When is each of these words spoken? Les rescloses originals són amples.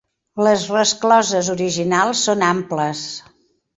Les 0.45 0.61
rescloses 0.75 1.51
originals 1.57 2.23
són 2.31 2.43
amples. 2.51 3.05